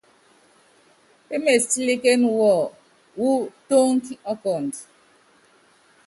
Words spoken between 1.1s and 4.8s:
Pémeésítílíkén wɔ wɔ́ tónki ɔkɔnd.